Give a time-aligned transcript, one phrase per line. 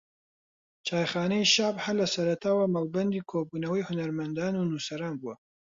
[0.87, 5.35] چایخانەی شەعب ھەر لە سەرەتاوە مەڵبەندی کۆبونەوەی ھونەرمەندان و نووسەران بووە